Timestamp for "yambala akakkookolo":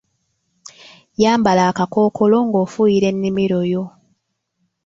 1.21-2.37